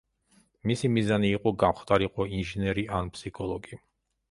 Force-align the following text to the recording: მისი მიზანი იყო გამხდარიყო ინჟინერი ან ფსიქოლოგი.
მისი 0.71 0.89
მიზანი 0.93 1.29
იყო 1.33 1.53
გამხდარიყო 1.65 2.27
ინჟინერი 2.39 2.89
ან 3.03 3.15
ფსიქოლოგი. 3.19 3.83